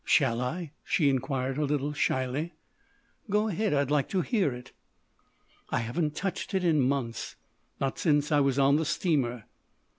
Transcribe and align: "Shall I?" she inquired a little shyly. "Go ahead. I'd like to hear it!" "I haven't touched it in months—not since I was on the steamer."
"Shall 0.03 0.41
I?" 0.41 0.71
she 0.83 1.09
inquired 1.11 1.59
a 1.59 1.63
little 1.63 1.93
shyly. 1.93 2.53
"Go 3.29 3.49
ahead. 3.49 3.71
I'd 3.71 3.91
like 3.91 4.09
to 4.09 4.21
hear 4.21 4.51
it!" 4.51 4.71
"I 5.69 5.77
haven't 5.81 6.15
touched 6.15 6.55
it 6.55 6.63
in 6.63 6.81
months—not 6.81 7.99
since 7.99 8.31
I 8.31 8.39
was 8.39 8.57
on 8.57 8.77
the 8.77 8.85
steamer." 8.85 9.43